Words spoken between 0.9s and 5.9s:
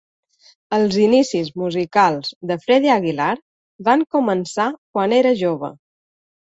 inicis musicals de Freddie Aguilar van començar quan era jove.